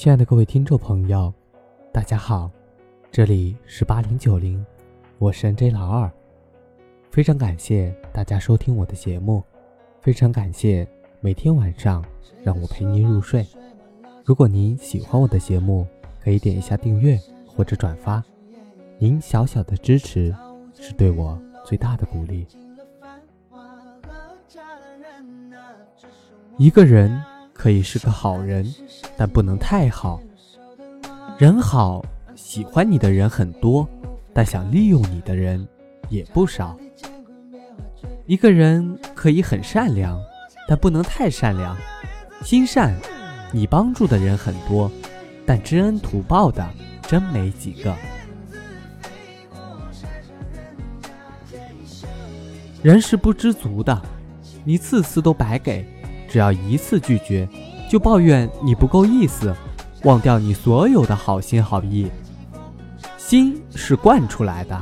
[0.00, 1.30] 亲爱的各位听众朋友，
[1.92, 2.50] 大家好，
[3.10, 4.64] 这里是八零九零，
[5.18, 6.10] 我是 NJ 老二，
[7.10, 9.44] 非常感谢大家收听我的节目，
[10.00, 10.88] 非常感谢
[11.20, 12.02] 每天晚上
[12.42, 13.46] 让我陪您入睡。
[14.24, 15.86] 如果您喜欢我的节目，
[16.18, 18.24] 可以点一下订阅或者转发，
[18.96, 20.34] 您小小的支持
[20.72, 22.46] 是对我最大的鼓励。
[26.56, 27.22] 一个人。
[27.60, 28.74] 可以是个好人，
[29.18, 30.18] 但不能太好。
[31.36, 32.02] 人好，
[32.34, 33.86] 喜欢你的人很多，
[34.32, 35.68] 但想利用你的人
[36.08, 36.74] 也不少。
[38.24, 40.18] 一个人可以很善良，
[40.66, 41.76] 但不能太善良。
[42.42, 42.96] 心善，
[43.52, 44.90] 你帮助的人很多，
[45.44, 46.66] 但知恩图报的
[47.02, 47.94] 真没几个。
[52.82, 54.00] 人是不知足的，
[54.64, 55.86] 你次次都白给。
[56.30, 57.46] 只要一次拒绝，
[57.90, 59.52] 就抱怨你不够意思，
[60.04, 62.08] 忘掉你所有的好心好意。
[63.18, 64.80] 心是惯出来的，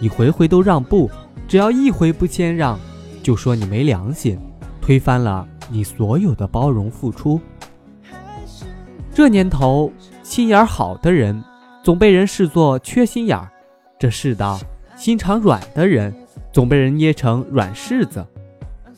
[0.00, 1.10] 你回回都让步，
[1.46, 2.80] 只要一回不谦让，
[3.22, 4.40] 就说你没良心，
[4.80, 7.38] 推翻了你所有的包容付出。
[9.12, 9.92] 这年头，
[10.22, 11.44] 心眼好的人
[11.82, 13.50] 总被人视作缺心眼儿，
[13.98, 14.58] 这世道，
[14.96, 16.14] 心肠软的人
[16.50, 18.24] 总被人捏成软柿子，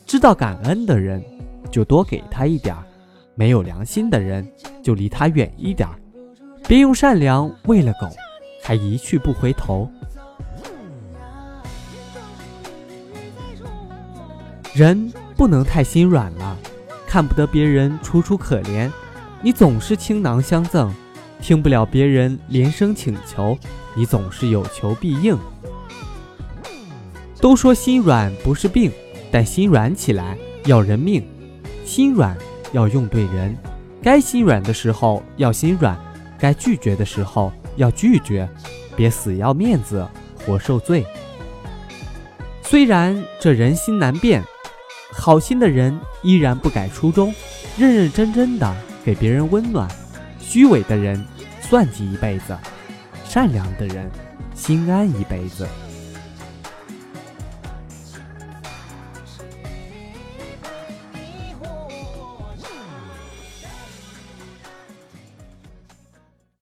[0.05, 1.21] 知道感恩的人。
[1.71, 2.83] 就多给他一点儿，
[3.35, 4.45] 没有良心的人
[4.83, 5.95] 就离他远一点儿，
[6.67, 8.09] 别用善良喂了狗，
[8.61, 9.89] 还一去不回头。
[14.73, 16.57] 人不能太心软了，
[17.07, 18.89] 看不得别人楚楚可怜，
[19.41, 20.89] 你总是倾囊相赠；
[21.41, 23.57] 听不了别人连声请求，
[23.95, 25.37] 你总是有求必应。
[27.41, 28.91] 都说心软不是病，
[29.31, 31.21] 但心软起来要人命。
[31.93, 32.37] 心软
[32.71, 33.53] 要用对人，
[34.01, 35.99] 该心软的时候要心软，
[36.39, 38.47] 该拒绝的时候要拒绝，
[38.95, 40.07] 别死要面子
[40.37, 41.05] 活受罪。
[42.63, 44.41] 虽然这人心难变，
[45.11, 47.35] 好心的人依然不改初衷，
[47.77, 48.73] 认认真真的
[49.03, 49.85] 给别人温暖；
[50.39, 51.21] 虚伪的人
[51.59, 52.57] 算计一辈子，
[53.25, 54.09] 善良的人
[54.55, 55.67] 心安一辈子。